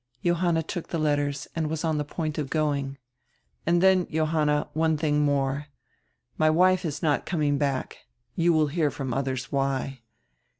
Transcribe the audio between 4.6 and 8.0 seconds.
one diing more. My wife is not coming back.